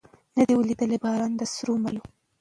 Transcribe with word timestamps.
نه 0.37 0.43
دي 0.47 0.53
ولیدی 0.57 0.97
باران 1.03 1.31
د 1.35 1.41
سرو 1.53 1.73
مرمیو 1.83 2.03